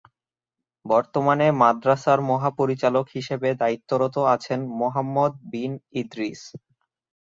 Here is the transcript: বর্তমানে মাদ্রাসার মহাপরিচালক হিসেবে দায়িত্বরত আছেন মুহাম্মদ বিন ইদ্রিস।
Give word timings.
বর্তমানে 0.85 1.47
মাদ্রাসার 1.61 2.19
মহাপরিচালক 2.29 3.05
হিসেবে 3.15 3.49
দায়িত্বরত 3.61 4.15
আছেন 4.35 4.59
মুহাম্মদ 4.79 5.31
বিন 5.51 5.71
ইদ্রিস। 5.99 6.41